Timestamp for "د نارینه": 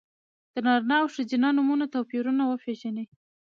0.53-0.95